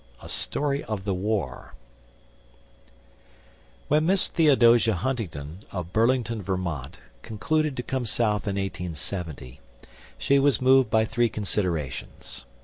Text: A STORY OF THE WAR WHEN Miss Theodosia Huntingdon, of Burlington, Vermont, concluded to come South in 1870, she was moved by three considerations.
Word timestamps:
A 0.19 0.27
STORY 0.27 0.83
OF 0.85 1.03
THE 1.03 1.13
WAR 1.13 1.75
WHEN 3.87 4.03
Miss 4.07 4.29
Theodosia 4.29 4.95
Huntingdon, 4.95 5.59
of 5.71 5.93
Burlington, 5.93 6.41
Vermont, 6.41 6.97
concluded 7.21 7.77
to 7.77 7.83
come 7.83 8.07
South 8.07 8.47
in 8.47 8.55
1870, 8.55 9.59
she 10.17 10.39
was 10.39 10.59
moved 10.59 10.89
by 10.89 11.05
three 11.05 11.29
considerations. 11.29 12.45